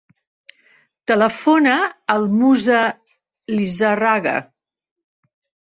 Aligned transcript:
Telefona 1.11 1.75
al 2.15 2.25
Musa 2.39 2.81
Lizarraga. 3.55 4.37